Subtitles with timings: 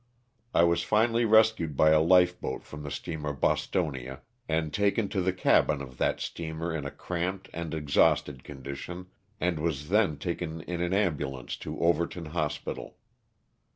[0.51, 5.09] I was finally rescued by a life boat from the steamer *' Bostonia" and taken
[5.09, 9.09] to the cabin of that steamer in a cramped and exhausted condition,
[9.39, 12.97] and was then taken in an ambulance to Overton hospital.